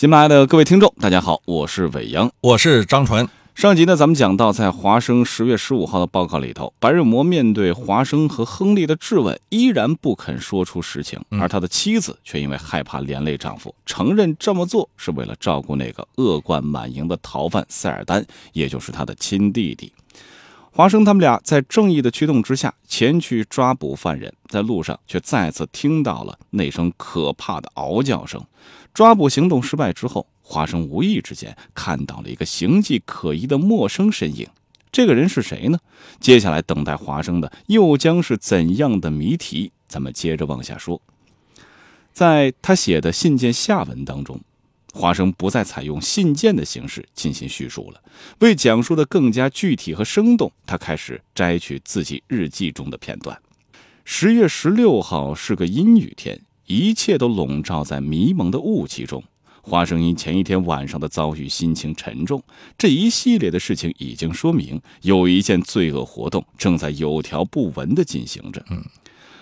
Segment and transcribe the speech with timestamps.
[0.00, 3.28] 喜马拉雅的各位听众，大家好，我是伟阳，我是张纯。
[3.54, 18.24] 上集呢，咱们讲到，在华生十月十五号的报告里头，白日魔面对华生和亨利的质问，依然不肯说出实情，而他的妻子却因为害怕连累丈夫，承认这么做是为了照顾那个恶贯满盈的逃犯塞尔丹，
[18.54, 19.92] 也就是他的亲弟弟。
[20.72, 28.42] 华生他们俩在正义的驱动之下前去抓捕犯人，在路上却再次听到了那声可怕的嗷叫声。
[28.92, 34.48] 抓捕行动失败之后，华生无意之间看到了一个形迹可疑的陌生身影。
[34.92, 35.78] 这个人是谁呢？
[36.18, 39.72] 接下来等待华生的又将是怎样的谜题？
[39.88, 41.00] 咱们接着往下说。
[42.12, 44.40] 在他写的信件下文当中。
[44.92, 48.02] 华生不再采用信件的形式进行叙述了，
[48.40, 53.40] 为讲述的更加具体和生动，他开始摘取自己日记中的片段。
[54.04, 59.20] 十月十六号是个阴雨天，一切都笼罩在迷蒙的雾气中。
[59.60, 62.40] 花生因前一天晚上的遭遇，心情沉重。
[62.78, 68.64] 这一系列的事情已经说明，有一件罪恶活动正在有条不紊地进行着。
[68.70, 68.84] 嗯，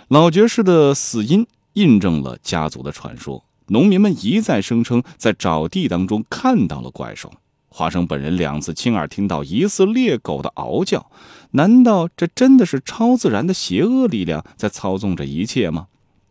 [0.09, 3.45] 老爵士的死因印证了家族的传说。
[3.67, 7.31] 农民们一再声称，在沼地当中看到了怪兽。
[7.69, 11.11] 华生本人两次亲耳听到疑似猎狗的嗷叫，
[11.51, 15.89] 难道这真的是超自然的邪恶力量在操纵着一切吗？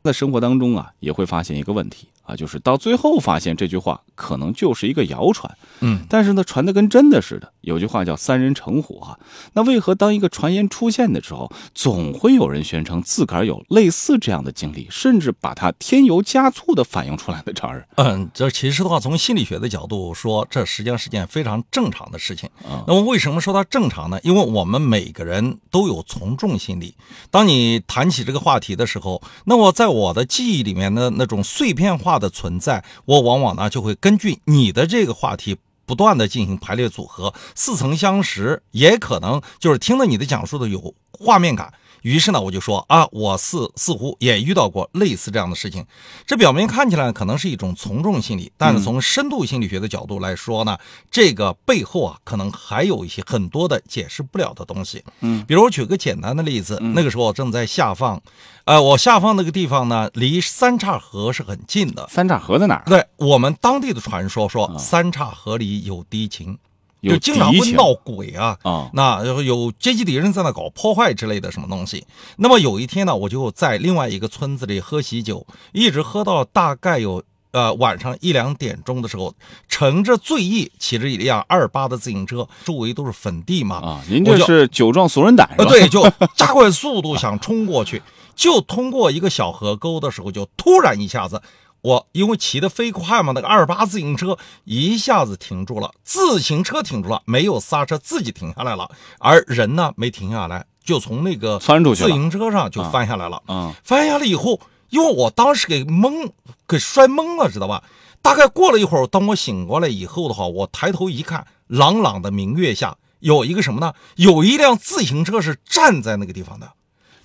[0.07, 2.07] 在生活当中啊，也会发现一个问题。
[2.27, 7.53] 啊，就是到最后发现这句话可能就是一个谣传，嗯，但是呢，传的跟真的似的。
[7.61, 9.17] 有句话叫“三人成虎”啊，
[9.53, 17.53] 那为何当一个传言出现的时候，总会有人宣称自个儿有类似这样的经历，甚至把它添油加醋的反映出来的？
[17.53, 22.49] 这儿，嗯，这其实的话，从心理学的角度说，这实际上是件非常正常的事情。
[22.85, 24.19] 那么为什么说它正常呢？
[24.23, 26.93] 因为我们每个人都有从众心理。
[27.31, 32.16] 当你谈起这个话题的时候，那么在我的记忆里面的那种碎片化。
[32.17, 41.73] 的存在，我往往呢就会根据你的这个话题不断的进行排列组合，似曾相识，也可能就是听了你的讲述的有画面感。
[42.01, 45.85] 于是呢，我就说啊，我似似乎也遇到过类似这样的事情。
[46.25, 50.77] 这表面看起来可能是一种从众心理，但是从深度心理学的角度来说呢，
[51.11, 55.03] 这个背后啊，可能还有一些很多的解释不了的东西。
[55.21, 58.21] 嗯，比如我举个简单的例子，那个时候我正在下放，
[58.65, 62.07] 呃，我下放那个地方呢，离三岔河是很近的。
[62.09, 62.83] 三岔河在哪儿？
[62.85, 66.57] 对我们当地的传说说，三岔河里有敌情。
[67.01, 68.89] 就经常会闹鬼啊啊！
[68.93, 72.05] 那有阶级敌人在那搞破坏之类的什么东西。
[72.37, 79.33] 那么有一天呢，我就在另外一个村子里喝喜酒，一直喝到大概有呃晚上一两点钟的时候，
[79.69, 84.03] 乘着醉意，骑着一辆二八的自行车，周围都是粉地嘛啊！
[84.09, 85.65] 您这是酒壮怂人胆是吧？
[85.69, 86.01] 对，就
[86.35, 88.01] 加快速度想冲过去，
[88.35, 91.41] 就通过一个小河沟的时候，就突然一下子。
[91.81, 98.89] 我因为骑得飞快嘛，那个二八自行车一下子停住了，自行车停住了，没有刹车，自己停下来了，
[99.19, 103.41] 而人呢没停下来，就从那个窜出去自行车上就翻下来了。
[103.47, 106.31] 嗯，翻下来以后，因为我当时给懵，
[106.67, 107.83] 给摔懵了，知道吧？
[108.21, 113.93] 大概过了一会儿，当我醒过来以后的话，我抬头一看，朗朗的明月下有一个什么呢？
[114.15, 116.73] 有一辆自行车是站在那个地方的，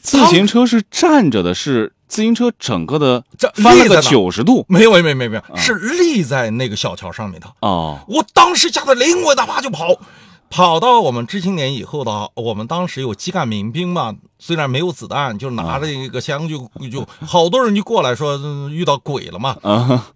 [0.00, 1.94] 自行车是站着的，是。
[2.12, 8.00] 自行车整个的这翻了个九十度，没有没有没有没有，是立在那个小桥上面的哦。
[8.06, 9.96] 我当时吓得连滚带爬就跑，
[10.50, 19.56] 跑到我们知青点以后的，我们当时有基干民兵嘛，虽然没有子弹，就拿着一个枪就就好多人就过来说遇到鬼了嘛。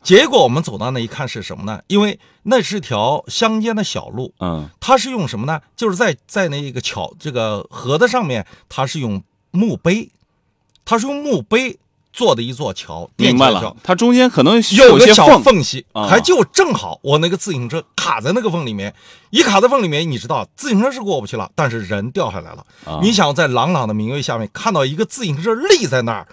[0.03, 1.81] 结果我们走到那一看是什么呢？
[1.87, 5.59] 因为那是条乡间的小路，嗯，它是用什么呢？
[5.75, 10.11] 就是在在那个桥这个河的上面，它是用墓碑，
[10.84, 11.78] 它是用墓碑。
[12.16, 13.77] 做的一座桥，明白了。
[13.82, 18.94] 它中间可能有个小缝隙，还就正好我那个自行车卡在那个缝里面，
[19.28, 22.65] 一卡在缝里面，你知道自行车是过不去了，但是人掉下来了。
[23.03, 26.27] 你想在朗朗的明月下面看到一个自行车立在那儿。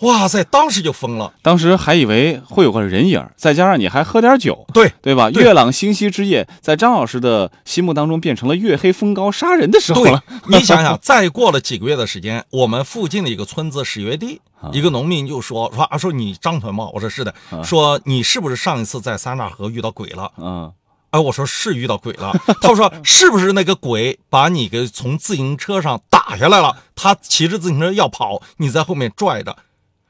[0.00, 0.42] 哇塞！
[0.44, 5.28] 当时就疯了，当时还以为会有个人影，再加上你还喝点酒，对对吧？
[5.30, 10.22] 月朗星稀之夜，在张老师的心目当中变成了月黑风高杀人的时候了。
[10.48, 14.40] 你想想，再过了几个月的时间，我们附近的一个村子史月地，
[14.72, 16.88] 一个农民就说说啊，说你张屯吗？
[16.94, 17.34] 我说是的。
[17.62, 20.32] 说你是不是上一次在三岔河遇到鬼了？
[20.38, 20.72] 嗯，
[21.10, 22.32] 哎，我说是遇到鬼了。
[22.62, 26.74] 他说是不是那个鬼把你给从自行车上打下来了？
[26.96, 29.54] 他骑着自行车要跑，你在后面拽着。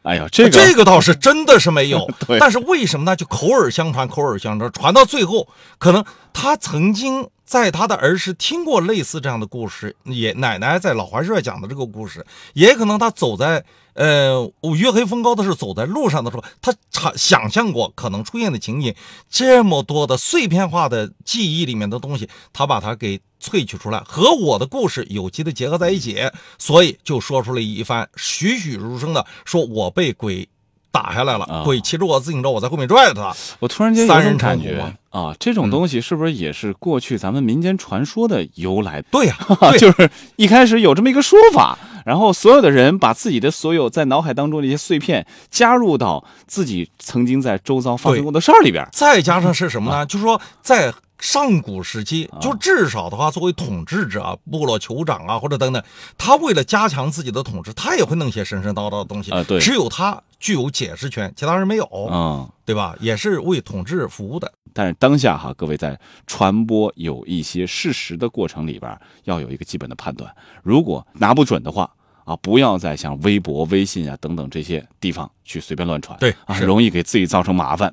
[0.02, 2.08] 哎呀，这个这个倒是真的是没有，
[2.40, 3.14] 但是为什么呢？
[3.14, 5.46] 就口耳相传，口耳相传，传到最后，
[5.78, 6.02] 可能
[6.32, 12.24] 他曾经在他的儿时听过类似这样的故事，也奶奶在老槐社讲的这个故事，
[12.54, 18.94] 也可能他走在呃月黑风高的时候走在路上的时候，他想想象过可能出现的情景，
[19.28, 30.48] 这么多的碎片化的记忆里面的东西，他把它给萃取出来，和我的故事有机的结合在一起，所以就说出了一番栩栩如生的说，我被鬼。
[30.92, 33.34] 打下来了，鬼骑着我自行车，我在后面拽着他。
[33.58, 39.02] 我突然间有种感觉啊，这种东西是不是也是过去咱们民间传说的由来？
[39.10, 39.36] 对呀，
[39.78, 50.06] 就是一开始有这么一个说法，然后所有的人把自己的所有在脑海当中的一些碎片加入到自己曾经在周遭发生过的事儿里边，再加上是什么呢？
[50.06, 50.92] 就是说在。
[51.20, 55.82] 上古时期，就至少的话，作为统治者啊、部落酋长啊，或者等等，
[56.16, 59.44] 他为了加强自己的统治，他也会弄些神神叨叨的东西啊。
[59.44, 62.96] 对，只有他具有解释权，其他人没有啊，对吧？
[63.00, 64.50] 也是为统治服务的。
[64.72, 70.32] 但是当下哈，各位在传播有一些事实的过程里边，要有一个基本的判断。
[70.62, 71.90] 如果拿不准的话
[72.24, 77.92] 啊，不要再像微博、微信啊等等这些地方去随便乱传，对啊，容易给自己造成麻烦。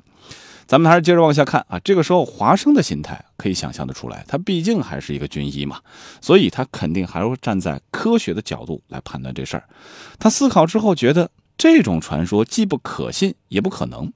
[0.68, 5.80] 咱们还是接着往下看啊，这个时候华生的心态可以想象的出来，他毕竟还是一个军医嘛，
[6.20, 9.64] 所以他肯定还会站在科学的角度来判断这事儿。
[10.18, 14.12] 他思考之后觉得这种传说既不可信也不可能。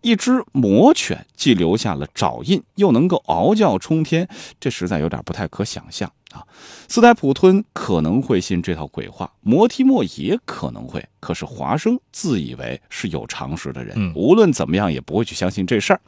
[0.00, 4.26] 一只魔犬既留下了爪印，又能够嗷叫冲天，
[4.58, 6.46] 这实在有点不太可想象啊！
[6.88, 16.00] 斯台普吞可能会信这套鬼话，摩提莫也可能会，可是华生自以为是有常识的人，无论怎么样也不会去相信这事儿。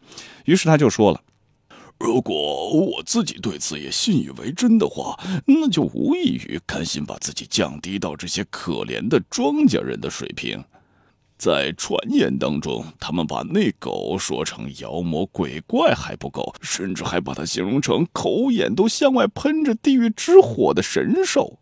[0.44, 1.20] 于是他就说了
[1.98, 10.64] ：“如果我自己对此也信以为真的话，那就无异于甘心把自己降低到这些可怜的庄稼人的水平。”
[11.43, 21.59] 在传言当中，他们把那狗说成妖魔鬼怪还不够，甚至还把它形容成口眼都向外喷着地狱之火的神兽。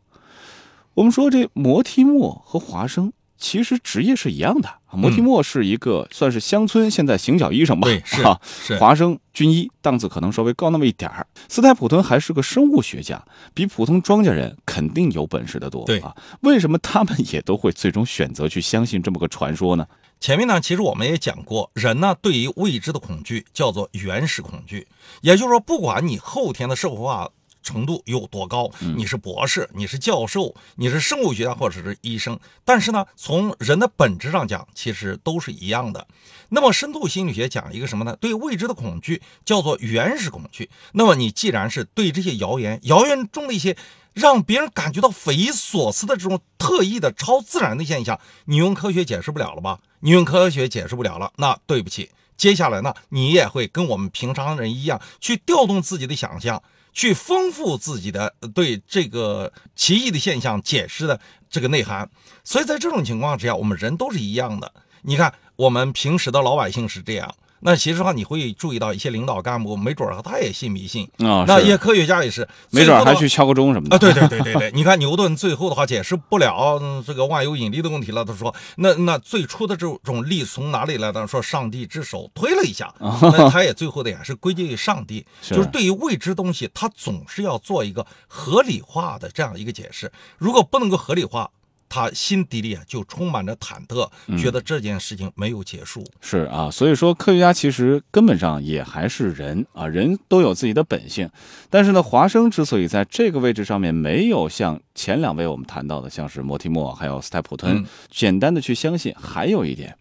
[0.93, 3.15] 我们说这摩提莫和华生。
[3.39, 8.23] 其实职业是一样的，摩提莫是一个算是乡村现在行脚医生吧，对， 是
[8.67, 8.79] 是。
[8.79, 13.23] 华生军医档次可能稍微高那么一点儿，斯泰普顿还是个生物学家，
[13.55, 16.15] 比普通庄稼人肯定有本事的多，对啊。
[16.41, 19.87] 为什么他们也都会最终选择去相信这么个传说呢？
[20.21, 24.87] 前面呢，其实我们也讲过，人呢对于未知的恐惧叫做原始恐惧，
[25.23, 27.31] 也就是说，不管你后天的社会化。
[27.71, 28.69] 程度有多高？
[28.97, 36.05] 你是博士，你是教授，你是生物学家或者是医生，但是呢，从人的本质上讲，其实都是一样的。
[36.49, 38.17] 那么深度心理学讲一个什么呢？
[38.21, 40.69] 对未知的恐惧叫做原始恐惧。
[40.95, 43.77] 那么你既然是对这些谣言，谣言中的一些
[44.15, 49.79] 让别人感觉到匪夷所思的这种特异的超自然的现象，你用科学解释不了了吧？
[50.01, 56.61] 你用科学解释不了了，那对不起，接下来呢，你也会跟我们平常人一样，去调动自己的想象。
[56.93, 62.09] 去丰富自己的对这个奇异的现象解释的这个内涵，
[62.45, 64.73] 所以在这种情况之下，我们人都是一样的。
[65.03, 67.35] 你看，我们平时的老百姓是这样。
[67.61, 71.45] 那其实话，你会注意到一些领导干部，没准儿他也信迷信啊。
[71.47, 73.99] 那一些科学家也是，没准儿还去敲个钟什么的啊。
[73.99, 78.25] 对对对对对，你看牛顿最后的话解释不了这个万有引力的问题了。
[78.25, 81.27] 他说，那那最初的这种力从哪里来的？
[81.27, 85.25] 说上帝之手推了一下，那他也最后的也是归结于上帝。
[85.43, 90.11] 就是对于未知东西，他总是要做一个合理化的这样一个解释。
[90.39, 91.51] 如果不能够合理化。
[91.91, 94.09] 他心底里啊就充满着忐忑，
[94.41, 96.03] 觉得这件事情没有结束。
[96.23, 101.29] 是啊，所以说科学家其实根本上也还是人啊，人都有自己的本性。
[101.69, 109.97] 但是呢，华生之所以在这个位置上面没有像前两位我们谈到的，像是莫提莫还有斯泰普吞，简单的去相信，还有一点，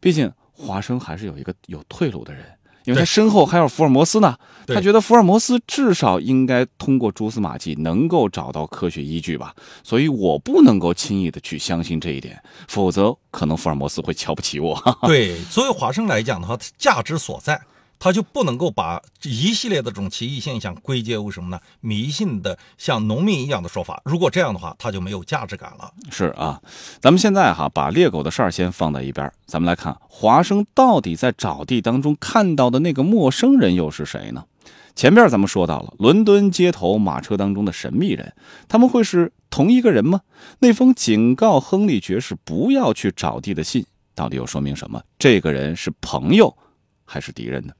[0.00, 2.44] 毕竟华生还是有一个有退路的人。
[2.88, 4.34] 因为他身后还有福尔摩斯呢，
[4.66, 9.54] 他觉得福尔摩斯至少应该通过蛛丝马迹能够找到科学依据吧，
[9.84, 14.74] 所以我不能够轻易的去相信这一点，否则可能福尔摩斯会瞧不起我。
[15.06, 17.60] 对，作为华生来讲的话，价值所在。
[17.98, 21.60] 他就不能够把一系列的这种奇异现象归结为什么呢？
[21.80, 24.00] 迷信的像农民一样的说法。
[24.04, 25.92] 如果这样的话，他就没有价值感了。
[26.10, 26.60] 是啊，
[27.00, 34.44] 咱们现在哈把猎狗的事儿先放在一边，咱们来看华生到底在找地当中看到的那个陌生人又是谁呢？
[34.94, 38.34] 前边咱们说到了伦敦街头马车当中的神秘人，
[38.66, 40.22] 他们会是同一个人吗？
[40.58, 45.00] 那封警告亨利爵士不要去找地的信，到底又说明什么？
[45.16, 46.56] 这个人是朋友
[47.04, 47.72] 还是敌人呢？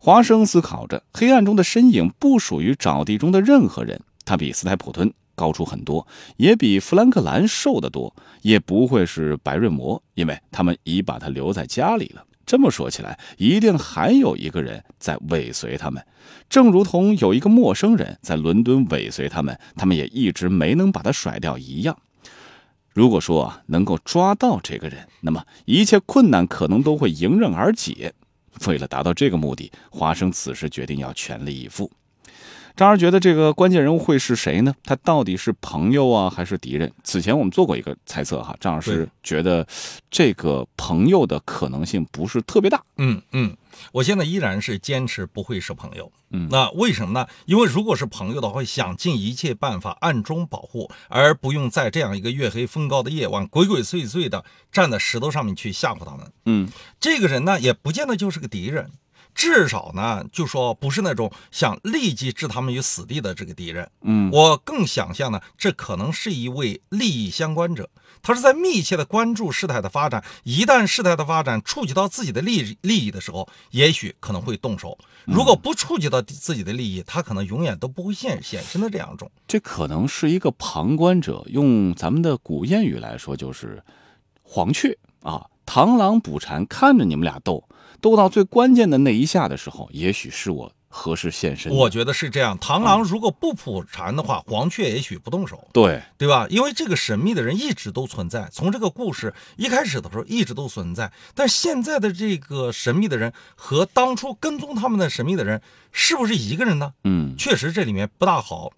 [0.00, 4.00] 华生思考着，黑暗中的身影不属于沼地中的任何人。
[4.24, 12.24] 他比斯泰普敦高出很多，也比弗兰克兰瘦得多，也不会是白瑞摩，因为他们已把他留在家里了。
[12.46, 16.02] 这么说起来，一定还有一个人在尾随他们，
[16.48, 21.98] 正如同有一个陌生人在伦敦尾随他们，他们也一直没能把他甩掉一样。
[22.94, 28.14] 如果说能够抓到这个人，那么一切困难可能都会迎刃而解。
[28.66, 31.90] 为了达到这个目的，华生此时决定要全力以赴。
[32.78, 34.72] 张二觉得这个关键人物会是谁呢？
[34.84, 36.92] 他到底是朋友啊，还是敌人？
[37.02, 39.66] 此前我们做过一个猜测哈，张老师觉得
[40.08, 42.80] 这个朋友的可能性不是特别大。
[42.98, 43.56] 嗯嗯，
[43.90, 46.12] 我现在依然是坚持不会是朋友。
[46.30, 47.26] 嗯，那为什么呢？
[47.46, 56.30] 因为如果是朋友的话，会想尽一切办法暗中保护，而不用在这样一个月黑风高的夜晚，鬼鬼祟祟的站在石头上面去吓唬他们。
[56.44, 56.68] 嗯，
[57.00, 58.92] 这个人呢，也不见得就是个敌人。
[59.38, 63.88] 至少呢，就说不是那种想立即置他们于死地的这个敌人。
[64.00, 67.88] 嗯，我更想象呢，这可能是一位利益相关者，
[68.20, 70.24] 他是在密切的关注事态的发展。
[70.42, 74.98] 一旦事态的发展触及到自己的利利益的时候，也许可能会动手。
[75.24, 79.30] 如果不触及到自己的利益，他可能永远都不会现显身的这样种。
[79.46, 83.80] 这可能是一个旁观者，用咱们的古谚语来说，就是
[84.42, 87.62] 黄雀啊，螳螂捕蝉，看着你们俩斗。
[88.00, 91.72] 斗到最关键的那一下的时候，也许是我合适现身。
[91.72, 92.58] 我觉得是这样。
[92.58, 95.68] 螳螂如果不捕蝉的话，黄雀也许不动手。
[95.72, 96.46] 对，对吧？
[96.48, 101.12] 因为这个神秘的人一直都存在，从这个故事一开始的时候一直都存在。
[101.34, 105.60] 但现在的这个神秘的人和当初跟踪他们的神秘的人
[105.92, 106.92] 是不是一个人呢？
[107.04, 108.70] 嗯，确实这里面不大好，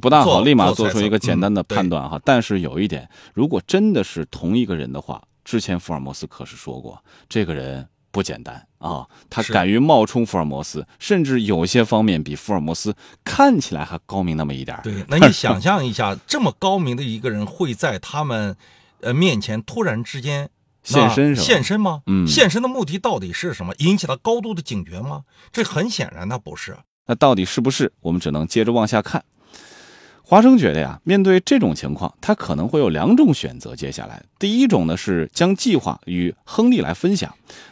[0.00, 2.18] 不大好立马做出一个简单的判断哈。
[2.24, 7.86] 但是有一点，如果真的是同一个人的话，之前福尔摩斯可是说过，这个人。
[8.12, 9.08] 不简单啊！
[9.28, 18.54] 他敢于冒充福尔摩斯，甚至有些方面比福尔摩斯看起来还高明那么一点对，那你 想象一下，这么高明的一个人会在他们
[19.00, 20.48] 呃面前突然之间
[20.82, 21.34] 现身？
[21.34, 22.02] 现身吗？
[22.06, 23.74] 嗯，现身的目的到底是什么？
[23.78, 25.22] 引起他高度的警觉吗？
[25.50, 26.76] 这很显然他不是。
[27.06, 27.92] 那到底是不是？
[28.00, 29.24] 我们只能接着往下看。
[30.32, 33.76] 华生觉得呀，面对这种情况，他可能会有两种选择。
[33.76, 37.28] 接下来，第一种呢是将计划与亨利来分享；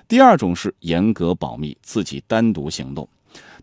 [0.07, 3.09] 第二种是严格保密，自己单独行动。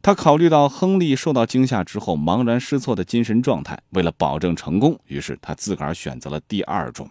[0.02, 7.08] 他考虑到亨利受到惊吓之后茫然失措的精神状态，为了保证成功，于是他自个儿选择了第二种。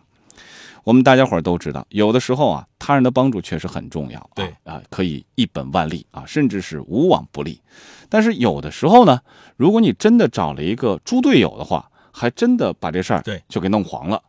[0.87, 7.61] 我们大家伙都知道，有的时候啊，他人的帮助确实很重要，对啊，可以一本万利啊，甚至是无往不利。
[8.09, 9.19] 但是有的时候呢，
[9.57, 14.23] 如果你真的找了一个猪队友的话，还真的把这事儿对就给弄黄了。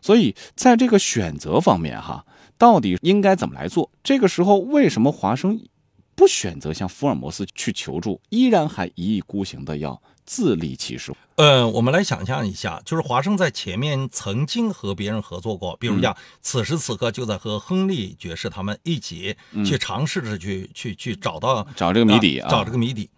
[0.00, 2.24] 所以在这个选择方面哈，
[2.56, 3.90] 到底应该怎么来做？
[4.04, 5.60] 这个时候为什么华生
[6.16, 11.12] 不选择向福尔摩斯去求助，依然还一意孤行的要自立其事？
[11.36, 23.10] 呃，我们来想象一下，就是华生在前面曾经和别人合作过，比如像，此时此刻就在和亨利爵士他们一起去尝试着去去去找到找这个谜底，找这个谜底。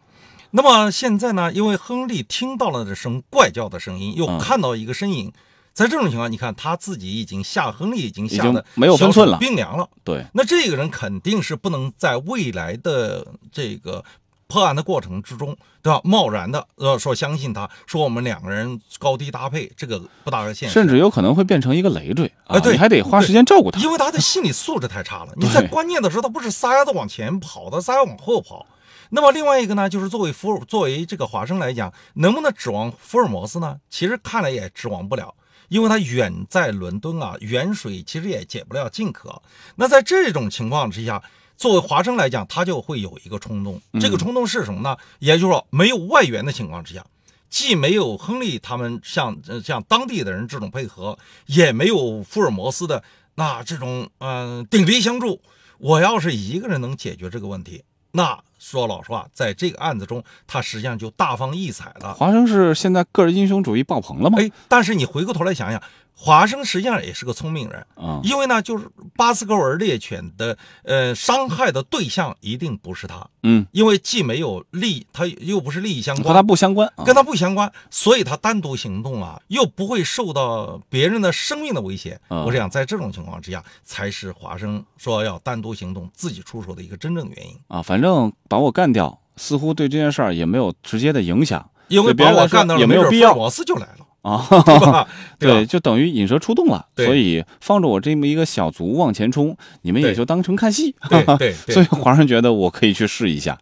[0.52, 1.52] 那么现在呢？
[1.52, 5.30] 因为亨利听到了这声怪叫的声音，又看到一个身影，
[5.76, 9.86] 在这种情况，你看他自己已经下亨利，已经下的没有分寸了，冰凉了。
[10.02, 14.02] 对，那这个人肯定是不能在未来的这个
[14.46, 16.00] 破案的过程之中，对吧？
[16.02, 22.58] 贸然的呃说相信他，说我们两个人高低搭配，这个不大现实，甚至有可能会变成一个累赘啊！
[22.58, 25.32] 对，你还得花时间照顾他，因为他的心理素质太差了。
[25.36, 28.64] 你在关键的时候，他不是撒丫子往前跑他，撒丫往后跑。
[29.10, 33.76] 那么另外一个呢，就是作为福作为这个华生来讲，能不能指望福尔摩斯呢？
[33.90, 35.34] 其实看来也指望不了，
[35.68, 39.42] 因为他远在伦敦啊，远水其实也解不了近渴。
[39.74, 41.22] 那在这种情况之下，
[41.56, 44.96] 作为华生来讲，他就会有一个冲动，这个冲动是什么呢？
[45.18, 47.04] 也就是说，没有外援的情况之下，
[47.48, 53.02] 既没有亨利他们像像当地的人这种配合，也没有福尔摩斯的
[53.34, 55.40] 那这种嗯鼎力相助，
[55.78, 57.82] 我要是一个人能解决这个问题。
[58.12, 62.14] 那说老实话，在这个案子中，他实际上就大放异彩了。
[62.14, 64.38] 华生是现在个人英雄主义爆棚了吗？
[64.40, 65.80] 哎，但是你回过头来想想。
[66.18, 67.86] 华生实际上也是个聪明人。
[67.94, 82.18] 啊，因为呢，就是巴斯格维猎犬的呃伤害的对象一定不是他，嗯，因为既没有利，他又不是利益相关，和他不相关，跟他不相关，所以他单独行动啊，又不会受到别人的生命的威胁。
[82.28, 87.56] 我想在这种情况之下，才是华生说要单独行动、自己出手的一个真正原因。
[87.68, 87.82] 啊。
[87.82, 94.05] 反正把我干掉，似乎对这件事儿也没有直接的影响，因为把我干掉也没有必要，摩斯就来了。
[94.26, 95.06] 啊，
[95.38, 95.50] 对？
[95.50, 96.84] 对，就等于引蛇出洞了。
[96.96, 100.96] 所以放着我这么一个小卒往前冲，你们也就当成看戏。
[101.08, 101.52] 对 对。
[101.52, 103.56] 所以皇上觉得我可以去试一下。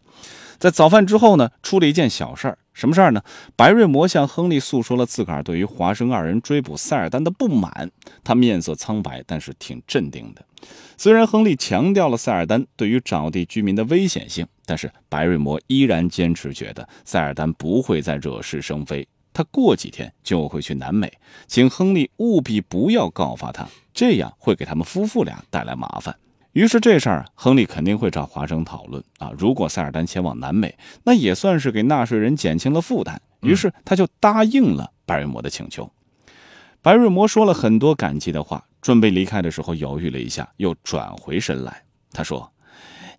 [0.57, 3.21] 在早饭之后呢，出了一件小事儿，什么事儿呢？
[3.55, 7.91] 白瑞摩向亨利诉说了自个儿对于华生二人追捕塞尔丹的不满。
[8.23, 10.43] 他面色苍白，但是挺镇定的。
[10.97, 19.05] 虽然亨利强调了塞尔丹对于沼地居民的危险性，但是白瑞摩依然坚持觉得塞尔丹不会再惹是生非。
[19.35, 21.11] 他过几天就会去南美，
[21.45, 26.15] 请亨利务必不要告发他，这样会给他们夫妇俩带来麻烦。
[26.53, 29.29] 于是这事儿，亨利肯定会找华生讨论啊。
[29.37, 30.73] 如果塞尔丹前往南美，
[31.03, 33.21] 那也算是给纳税人减轻了负担。
[33.41, 35.91] 于是他就答应了白瑞摩的请求。
[36.81, 41.83] 白瑞摩说了很多感激的话，准备离开的时候犹豫了一下，又转回身来。
[42.13, 42.49] 他说：“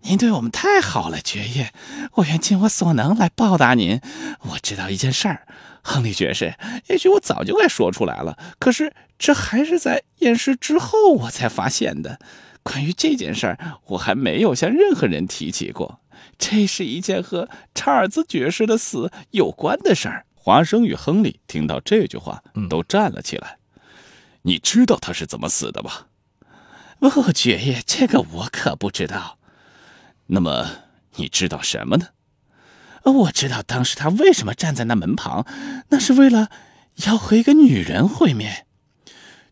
[0.01, 1.71] 您对我们太好了，爵爷，
[2.13, 3.99] 我愿尽我所能来报答您。
[4.41, 5.47] 我知道一件事儿，
[5.81, 6.55] 亨利爵士，
[6.87, 12.19] 也许我早就该说出来了，可是这还是在验尸之后我才发现的。”
[12.63, 16.01] 关于这件事儿，我还没有向任何人提起过。
[16.37, 20.25] 这是一件和查尔斯爵士的死有关的事儿。
[20.35, 23.57] 华生与亨利听到这句话，都站了起来。
[24.41, 26.07] 你知道他是怎么死的吧？
[26.99, 29.37] 哦，爵爷，这个我可不知道。
[30.27, 30.67] 那么
[31.15, 32.07] 你知道什么呢？
[33.03, 35.45] 我知道当时他为什么站在那门旁，
[35.89, 36.49] 那是为了
[37.05, 38.65] 要和一个女人会面。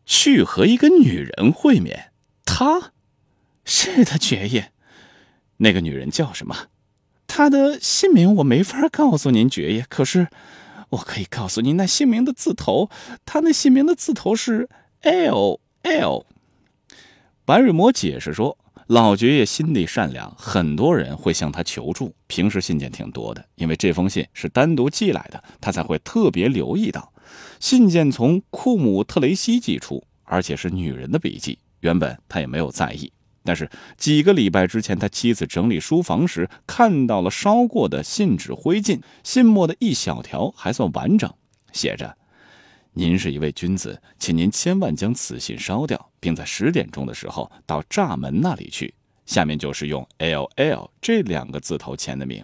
[0.05, 2.11] 去和一个女人会面，
[2.45, 2.91] 他。
[3.63, 4.71] 是的，爵爷。
[5.57, 6.67] 那个女人叫什么？
[7.25, 9.85] 她的姓名我没法告诉您，爵爷。
[9.89, 10.27] 可是，
[10.89, 12.89] 我可以告诉您那姓名的字头。
[13.25, 14.69] 她那姓名的字头是
[15.01, 16.25] L L。
[17.45, 22.13] 白瑞摩解释说：“老爵爷心地善良，很多人会向他求助。
[22.27, 27.11] 平时信件挺多的，因为这封信是单独寄来的，他才会特别留意到。
[27.59, 31.57] 信件从库姆特雷西寄出，而且是女人的笔迹。
[31.79, 33.11] 原本他也没有在意。”
[33.43, 41.31] 但是几个礼拜之前，他妻子整理书房时看到了烧过的信纸灰烬，信末的一小条还算完整，
[41.71, 42.17] 写着
[42.93, 48.91] ：“您是一位君子，请您千万将此信烧掉，并在十点钟的时候到栅门那里去。”
[49.27, 52.43] 下面就是用 “L L” 这两个字头签的名，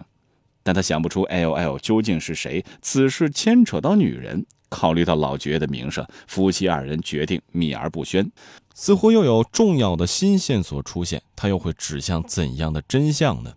[0.62, 2.64] 但他想不出 “L L” 究竟是谁。
[2.80, 4.46] 此事牵扯到女人。
[4.68, 8.32] 考虑到老爵的名声，夫妻二人决定秘而不宣。
[8.72, 13.52] 似乎又有重要的新线索出现，他又会指向怎样的真相呢？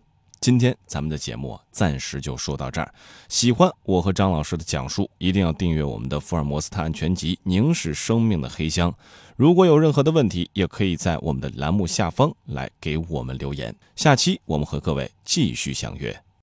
[0.46, 2.94] 今天咱们的节目暂时就说到这儿。
[3.28, 8.92] 喜欢我和张老师的讲述，一定要订阅我们的《福尔摩斯探案全集》《凝视生命的黑箱》。
[9.36, 13.76] 如果有任何的问题，也可以在我们的栏目下方来给我们留言。
[13.96, 16.25] 下期我们和各位继续相约。